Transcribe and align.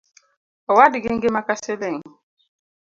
Owadgi 0.71 1.09
ngima 1.15 1.41
ka 1.47 1.53
siling 1.61 2.01